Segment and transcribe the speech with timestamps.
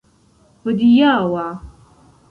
[0.63, 1.47] hodiaŭa